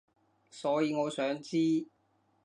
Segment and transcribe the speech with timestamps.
[0.49, 1.85] 所以我想知